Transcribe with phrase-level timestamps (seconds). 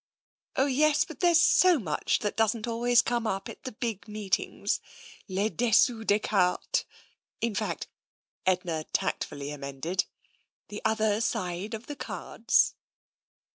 [0.31, 3.65] *' Oh, yes, but then there's so much that doesn't al ways come up at
[3.65, 4.79] the big meetings.
[5.27, 6.85] Le dessous des cartes.
[7.39, 7.85] In fact,"
[8.43, 10.05] Edna tactfully amended,"
[10.69, 12.73] the other side of the cards."